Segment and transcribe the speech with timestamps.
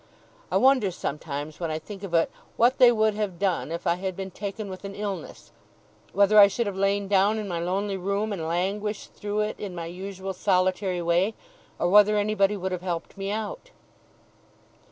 [0.49, 3.97] I wonder sometimes, when I think of it, what they would have done if I
[3.97, 5.51] had been taken with an illness;
[6.11, 9.75] whether I should have lain down in my lonely room, and languished through it in
[9.75, 11.35] my usual solitary way,
[11.77, 13.69] or whether anybody would have helped me out.